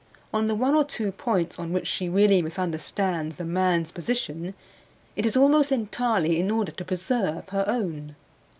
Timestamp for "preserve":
6.83-7.47